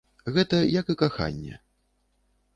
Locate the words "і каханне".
0.95-1.61